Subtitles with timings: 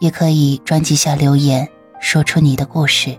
[0.00, 1.68] 也可以专辑下留言，
[2.00, 3.18] 说出你的故事。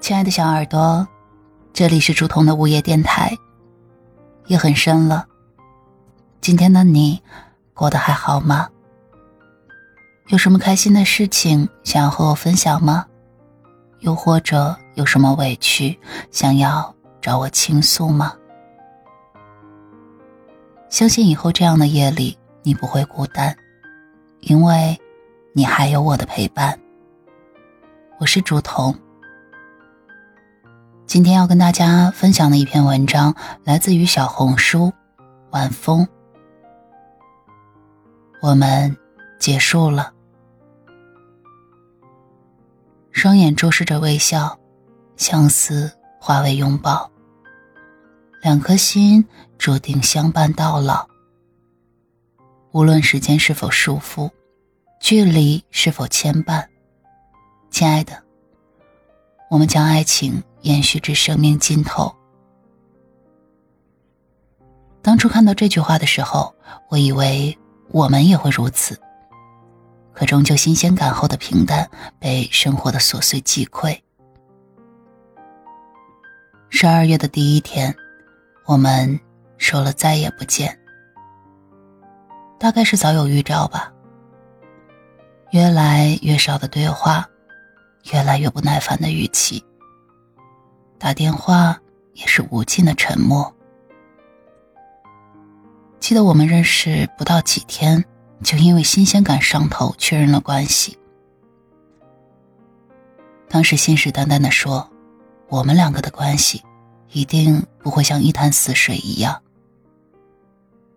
[0.00, 1.06] 亲爱的小耳朵，
[1.72, 3.36] 这里是竹筒的午夜电台。
[4.46, 5.26] 夜很深了，
[6.40, 7.20] 今天的你
[7.74, 8.68] 过得还好吗？
[10.28, 13.06] 有什么开心的事情想要和我分享吗？
[14.00, 15.96] 又或者有什么委屈
[16.32, 18.34] 想要找我倾诉吗？
[20.88, 23.56] 相信以后这样的夜里你不会孤单，
[24.40, 25.00] 因为
[25.52, 26.76] 你还有我的陪伴。
[28.18, 28.92] 我是竹童，
[31.06, 34.92] 今天要跟大家分享的一篇文章来自于小红书
[35.50, 36.06] 晚风。
[38.42, 38.94] 我们
[39.38, 40.14] 结束了。
[43.16, 44.58] 双眼注视着微笑，
[45.16, 47.10] 相思化为拥抱。
[48.42, 51.08] 两颗心注定相伴到老。
[52.72, 54.30] 无论时间是否束缚，
[55.00, 56.62] 距离是否牵绊，
[57.70, 58.22] 亲爱的，
[59.48, 62.14] 我们将爱情延续至生命尽头。
[65.00, 66.54] 当初看到这句话的时候，
[66.90, 67.56] 我以为
[67.88, 69.00] 我们也会如此。
[70.16, 71.88] 可终究，新鲜感后的平淡
[72.18, 73.94] 被生活的琐碎击溃。
[76.70, 77.94] 十二月的第一天，
[78.64, 79.20] 我们
[79.58, 80.74] 说了再也不见。
[82.58, 83.92] 大概是早有预兆吧。
[85.50, 87.28] 越来越少的对话，
[88.10, 89.62] 越来越不耐烦的语气。
[90.98, 91.78] 打电话
[92.14, 93.54] 也是无尽的沉默。
[96.00, 98.02] 记得我们认识不到几天。
[98.42, 100.96] 就因为新鲜感上头，确认了关系。
[103.48, 104.88] 当时信誓旦旦的说
[105.48, 106.62] ：“我们两个的关系，
[107.12, 109.40] 一定不会像一潭死水一样。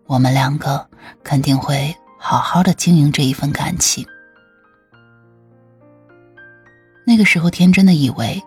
[0.06, 0.86] 我们两个
[1.22, 4.04] 肯定会好好的经营这一份感情。”
[7.06, 8.40] 那个时候天真的以为，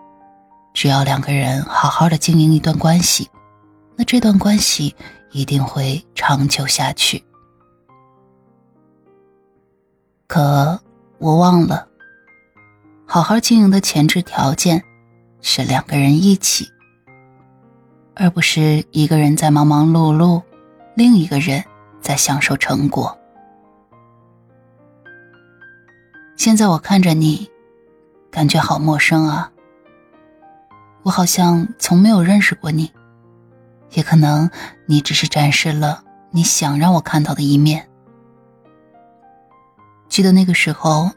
[0.72, 3.28] 只要两个人好好的经营一段关系，
[3.96, 4.94] 那这段关系
[5.32, 7.22] 一定会长久下去。
[10.34, 10.80] 可
[11.18, 11.86] 我忘了，
[13.06, 14.82] 好好经营的前置条件
[15.40, 16.66] 是两个人一起，
[18.16, 20.42] 而不是一个人在忙忙碌碌，
[20.96, 21.62] 另一个人
[22.00, 23.16] 在享受成果。
[26.34, 27.48] 现在我看着你，
[28.28, 29.52] 感觉好陌生啊。
[31.04, 32.92] 我好像从没有认识过你，
[33.92, 34.50] 也可能
[34.86, 36.02] 你只是展示了
[36.32, 37.88] 你想让我看到的一面。
[40.14, 41.10] 记得那个时候，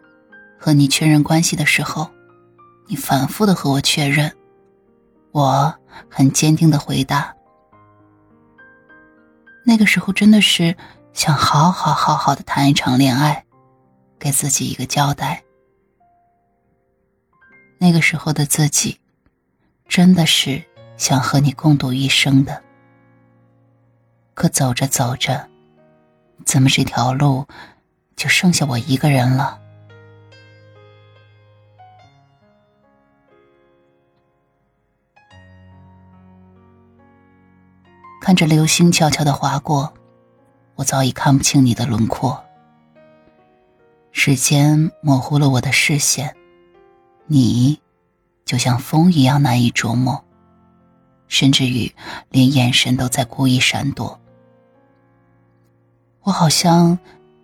[0.58, 2.10] 和你确认关系的时候，
[2.88, 4.36] 你反复的和我确认，
[5.32, 5.72] 我
[6.10, 7.32] 很坚定的回答。
[9.64, 10.76] 那个时候真的是
[11.14, 13.46] 想好好好好的谈一场恋爱，
[14.18, 15.44] 给自己一个交代。
[17.78, 19.00] 那个时候的自己，
[19.88, 20.60] 真的是
[20.98, 22.64] 想和你共度一生的。
[24.34, 25.48] 可走着走着，
[26.48, 27.46] 怎么这条路？
[28.18, 29.62] 就剩下我一个人了。
[38.20, 39.94] 看着流星悄悄的划过，
[40.76, 42.44] 我早已看不清你的轮廓。
[44.12, 46.36] 时间模糊了我的视线，
[47.28, 47.80] 你
[48.44, 50.26] 就像风一样难以捉摸，
[51.28, 51.94] 甚至于
[52.30, 54.20] 连眼神都在故意闪躲。
[56.24, 56.98] 我好像。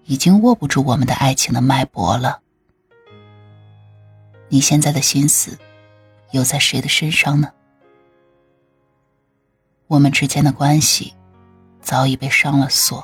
[0.06, 2.42] 已经握不住我们的爱情的脉搏了。
[4.50, 5.58] 你现在的心思，
[6.32, 7.52] 又在谁的身上呢？
[9.88, 11.14] 我们之间的关系，
[11.82, 13.04] 早已被上了锁。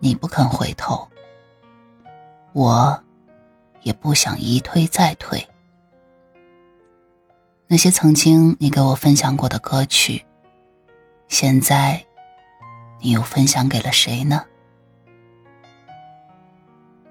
[0.00, 1.08] 你不肯回头，
[2.52, 3.02] 我，
[3.82, 5.48] 也不想一退再退。
[7.66, 10.24] 那些曾经你给我分享过的歌曲，
[11.28, 12.04] 现在，
[13.00, 14.44] 你又分享给了谁呢？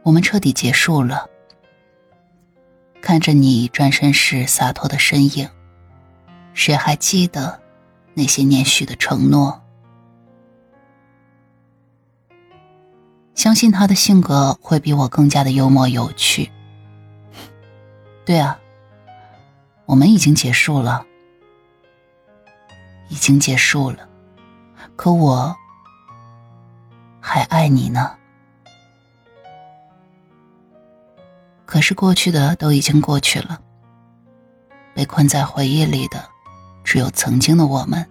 [0.04, 1.28] 我们彻底结束了。
[3.02, 5.50] 看着你转身时洒脱的身影，
[6.54, 7.60] 谁还记得
[8.14, 9.62] 那些年许的承诺？
[13.36, 16.50] 相信他的性格会比我更加的幽默有趣。
[18.24, 18.58] 对啊，
[19.86, 21.06] 我们已经结束了，
[23.10, 24.08] 已经结束了，
[24.96, 25.54] 可我
[27.20, 28.16] 还爱你呢。
[31.74, 33.60] 可是过去的都已经过去了，
[34.94, 36.24] 被困在回忆里的
[36.84, 38.08] 只有曾经的我们。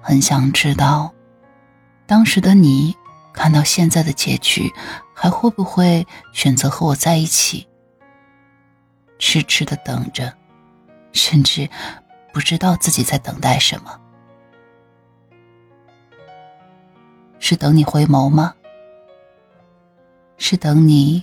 [0.00, 1.12] 很想知道，
[2.06, 2.96] 当时的你
[3.34, 4.72] 看到现在的结局，
[5.12, 7.68] 还会不会选择和我在一起？
[9.18, 10.32] 痴痴的等着，
[11.12, 11.68] 甚至
[12.32, 14.00] 不知道自己在等待什么，
[17.38, 18.54] 是等你回眸吗？
[20.38, 21.22] 是等你？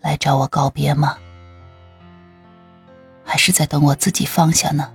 [0.00, 1.16] 来找我告别吗？
[3.24, 4.92] 还是在等我自己放下呢？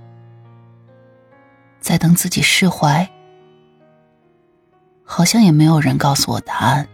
[1.80, 3.08] 在等自己释怀？
[5.04, 6.88] 好像也没有人告诉我答案。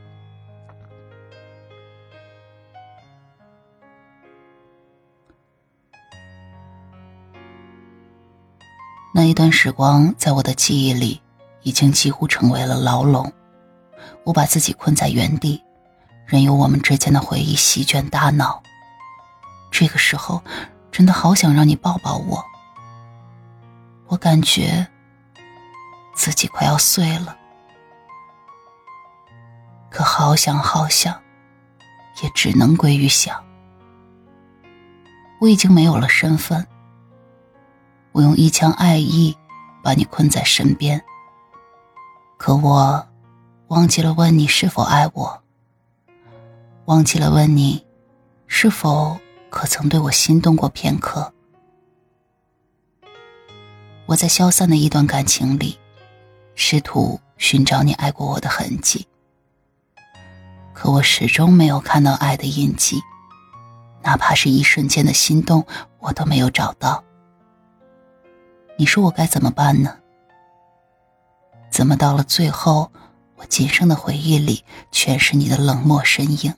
[9.14, 11.20] 那一段时光，在我的记忆里，
[11.62, 13.32] 已经几乎成为了牢笼。
[14.24, 15.62] 我把自己困在原地。
[16.30, 18.62] 任由我们之间的回忆席卷大脑。
[19.68, 20.40] 这个时候，
[20.92, 22.44] 真的好想让你抱抱我。
[24.06, 24.86] 我感觉
[26.14, 27.36] 自己快要碎了，
[29.90, 31.20] 可好想好想，
[32.22, 33.44] 也只能归于想。
[35.40, 36.64] 我已经没有了身份，
[38.12, 39.36] 我用一腔爱意
[39.82, 41.02] 把你困在身边，
[42.36, 43.08] 可我
[43.66, 45.42] 忘记了问你是否爱我。
[46.90, 47.86] 忘记了问你，
[48.48, 49.16] 是否
[49.48, 51.32] 可曾对我心动过片刻？
[54.06, 55.78] 我在消散的一段感情里，
[56.56, 59.06] 试图寻找你爱过我的痕迹，
[60.74, 63.00] 可我始终没有看到爱的印记，
[64.02, 65.64] 哪怕是一瞬间的心动，
[66.00, 67.04] 我都没有找到。
[68.76, 69.96] 你说我该怎么办呢？
[71.70, 72.90] 怎么到了最后，
[73.36, 76.52] 我仅剩的回忆里全是你的冷漠身影？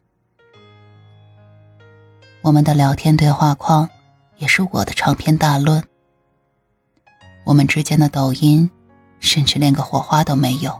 [2.42, 3.88] 我们的聊天对话框，
[4.38, 5.80] 也是我的长篇大论。
[7.44, 8.68] 我们之间的抖音，
[9.20, 10.76] 甚至连个火花都没有。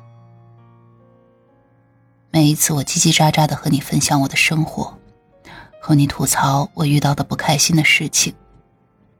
[2.32, 4.92] 每一次我叽叽喳喳的和你分享我的生活，
[5.80, 8.34] 和你吐槽我遇到的不开心的事情，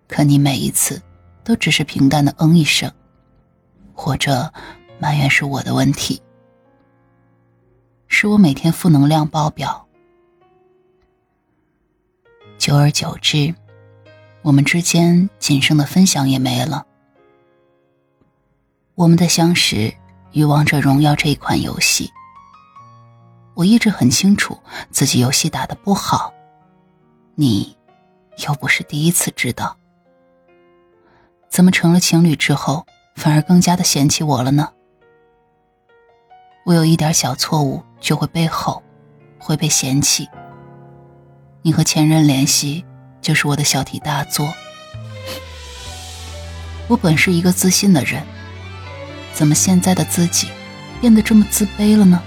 [0.09, 1.01] 可你每一次
[1.45, 2.91] 都只是平淡的嗯一声，
[3.95, 4.53] 或者
[4.99, 6.21] 埋怨是我的问题，
[8.09, 9.82] 是我每天负能量爆表。
[12.63, 13.53] 久而久之，
[14.43, 16.87] 我们之间仅剩的分享也没了。
[18.95, 19.93] 我们的相识
[20.31, 22.09] 与王者荣耀这一款游戏，
[23.55, 24.57] 我一直很清楚
[24.93, 26.33] 自己游戏打的不好，
[27.35, 27.77] 你
[28.47, 29.77] 又不是第一次知道，
[31.49, 34.73] 怎么成了情侣之后反而更加的嫌弃我了呢？
[36.65, 38.81] 我有一点小错误就会被吼，
[39.41, 40.29] 会被嫌弃。
[41.65, 42.85] 你和前任联系，
[43.21, 44.53] 就是我的小题大做。
[46.89, 48.21] 我本是一个自信的人，
[49.33, 50.49] 怎么现在的自己
[51.01, 52.21] 变得这么自卑了呢？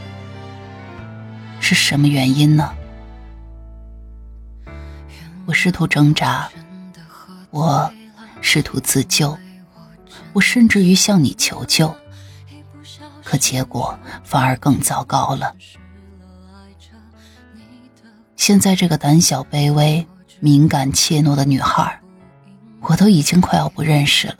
[1.60, 2.74] 是什么原因呢？
[5.46, 6.50] 我试图挣扎，
[7.50, 7.92] 我
[8.39, 9.38] 试图自救，
[10.32, 11.94] 我甚至于向你求救，
[13.22, 15.54] 可结果反而更糟糕了。
[18.36, 20.06] 现在这个胆小、卑微、
[20.39, 22.00] 敏感、怯懦的女孩，
[22.82, 24.38] 我都已经快要不认识了。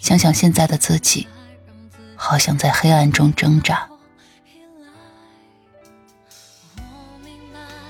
[0.00, 1.26] 想想现在的自己，
[2.14, 3.88] 好像在黑暗中挣扎。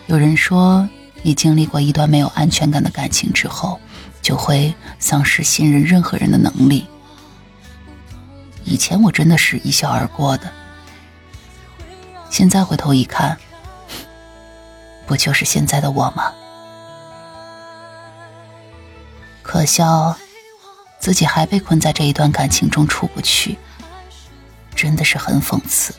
[0.07, 0.89] 有人说，
[1.23, 3.81] 你经历过一段没有安全感的感情之后，
[4.21, 6.87] 就会丧失信任任何人的能力。
[8.65, 10.53] 以前我真的是一笑而过的。
[12.33, 13.37] 现在回头一看，
[15.07, 16.33] 不就是现在的我吗？
[19.43, 20.17] 可笑，
[20.99, 23.59] 自己还被困在这一段感情中出不去，
[24.75, 25.95] 真的是很讽刺。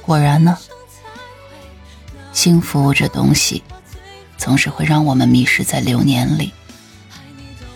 [0.00, 0.56] 果然呢，
[2.32, 3.64] 幸福这东西，
[4.38, 6.52] 总是会让我们迷失在流年里。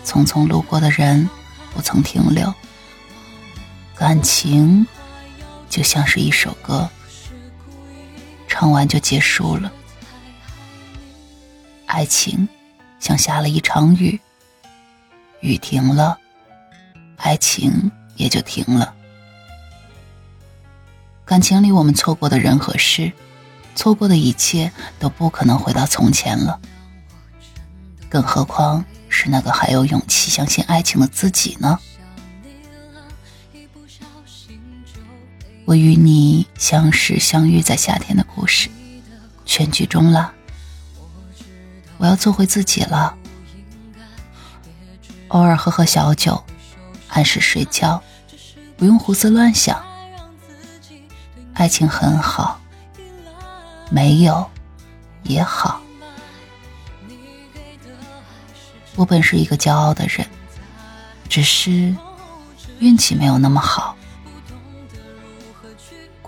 [0.05, 1.29] 匆匆路过的人，
[1.73, 2.53] 不曾停留。
[3.93, 4.87] 感情。
[5.69, 6.89] 就像是一首歌，
[8.47, 9.71] 唱完就结束了。
[11.85, 12.47] 爱情
[12.99, 14.19] 像下了一场雨，
[15.41, 16.17] 雨停了，
[17.17, 18.93] 爱情也就停了。
[21.25, 23.11] 感情里，我们错过的人和事，
[23.75, 26.59] 错过的一切都不可能回到从前了。
[28.09, 31.79] 更何况是那个还有勇气相信爱情的自己呢？
[35.69, 38.69] 我与你相识相遇在夏天的故事，
[39.45, 40.33] 全剧终了。
[41.99, 43.15] 我要做回自己了，
[45.27, 46.43] 偶尔喝喝小酒，
[47.09, 48.01] 按时睡觉，
[48.77, 49.79] 不用胡思乱想。
[51.53, 52.59] 爱情很好，
[53.91, 54.49] 没有
[55.21, 55.79] 也好。
[58.95, 60.27] 我本是一个骄傲的人，
[61.29, 61.95] 只是
[62.79, 63.95] 运气没有那么好。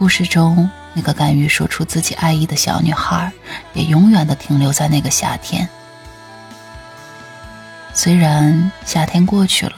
[0.01, 3.31] 故事中那个敢于说出自己爱意的小女孩，
[3.75, 5.70] 也永远的停留在那个夏天。
[7.93, 9.75] 虽然夏天过去了，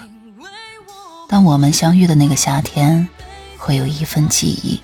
[1.28, 3.06] 但我们相遇的那个夏天，
[3.58, 4.82] 会有一份记忆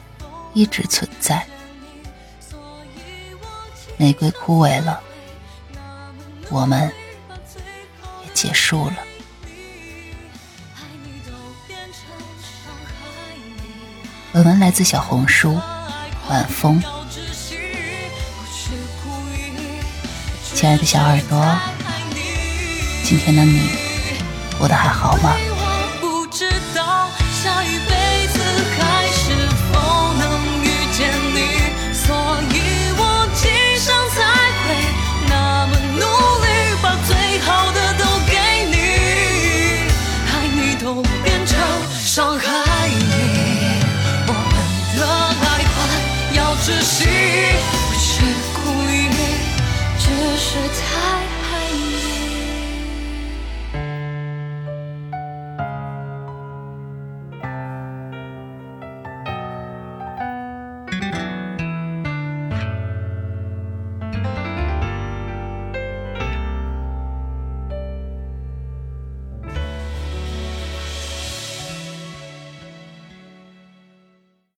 [0.53, 1.47] 一直存在。
[3.95, 4.99] 玫瑰枯萎了，
[6.49, 6.91] 我们
[8.25, 8.97] 也结束了。
[14.41, 15.59] 本文来自小红书，
[16.29, 16.81] 晚风。
[20.55, 21.45] 亲爱的小耳朵，
[23.03, 23.69] 今天的你
[24.57, 25.35] 过得还好吗？